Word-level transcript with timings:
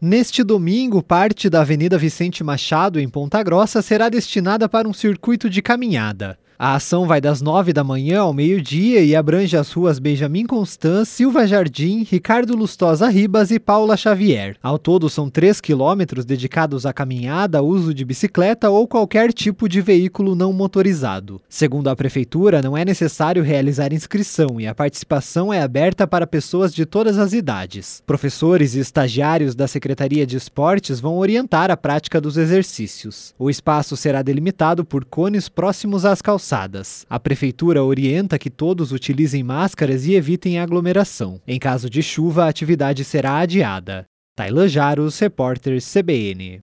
Neste 0.00 0.44
domingo, 0.44 1.02
parte 1.02 1.50
da 1.50 1.62
Avenida 1.62 1.98
Vicente 1.98 2.44
Machado, 2.44 3.00
em 3.00 3.08
Ponta 3.08 3.42
Grossa, 3.42 3.82
será 3.82 4.08
destinada 4.08 4.68
para 4.68 4.86
um 4.86 4.92
circuito 4.92 5.50
de 5.50 5.60
caminhada. 5.60 6.38
A 6.60 6.74
ação 6.74 7.06
vai 7.06 7.20
das 7.20 7.40
nove 7.40 7.72
da 7.72 7.84
manhã 7.84 8.22
ao 8.22 8.34
meio-dia 8.34 9.00
e 9.00 9.14
abrange 9.14 9.56
as 9.56 9.70
ruas 9.70 10.00
Benjamin 10.00 10.44
Constant, 10.44 11.04
Silva 11.04 11.46
Jardim, 11.46 12.02
Ricardo 12.02 12.56
Lustosa 12.56 13.06
Ribas 13.06 13.52
e 13.52 13.60
Paula 13.60 13.96
Xavier. 13.96 14.56
Ao 14.60 14.76
todo, 14.76 15.08
são 15.08 15.30
três 15.30 15.60
quilômetros 15.60 16.24
dedicados 16.24 16.84
à 16.84 16.92
caminhada, 16.92 17.62
uso 17.62 17.94
de 17.94 18.04
bicicleta 18.04 18.70
ou 18.70 18.88
qualquer 18.88 19.32
tipo 19.32 19.68
de 19.68 19.80
veículo 19.80 20.34
não 20.34 20.52
motorizado. 20.52 21.40
Segundo 21.48 21.90
a 21.90 21.94
Prefeitura, 21.94 22.60
não 22.60 22.76
é 22.76 22.84
necessário 22.84 23.44
realizar 23.44 23.92
inscrição 23.92 24.60
e 24.60 24.66
a 24.66 24.74
participação 24.74 25.52
é 25.52 25.62
aberta 25.62 26.08
para 26.08 26.26
pessoas 26.26 26.74
de 26.74 26.84
todas 26.84 27.18
as 27.18 27.32
idades. 27.32 28.02
Professores 28.04 28.74
e 28.74 28.80
estagiários 28.80 29.54
da 29.54 29.68
Secretaria 29.68 30.26
de 30.26 30.36
Esportes 30.36 30.98
vão 30.98 31.18
orientar 31.18 31.70
a 31.70 31.76
prática 31.76 32.20
dos 32.20 32.36
exercícios. 32.36 33.32
O 33.38 33.48
espaço 33.48 33.96
será 33.96 34.22
delimitado 34.22 34.84
por 34.84 35.04
cones 35.04 35.48
próximos 35.48 36.04
às 36.04 36.20
calçadas 36.20 36.47
calçadas. 36.48 37.04
A 37.10 37.20
prefeitura 37.20 37.84
orienta 37.84 38.38
que 38.38 38.48
todos 38.48 38.92
utilizem 38.92 39.42
máscaras 39.42 40.06
e 40.06 40.14
evitem 40.14 40.58
aglomeração. 40.58 41.40
Em 41.46 41.58
caso 41.58 41.90
de 41.90 42.02
chuva, 42.02 42.44
a 42.44 42.48
atividade 42.48 43.04
será 43.04 43.38
adiada. 43.38 44.06
Tailan 44.34 44.68
Jaros, 44.68 45.18
repórter 45.18 45.78
CBN. 45.82 46.56